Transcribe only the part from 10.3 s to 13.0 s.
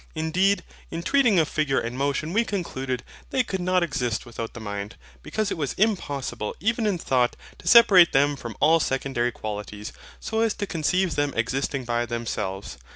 as to conceive them existing by themselves.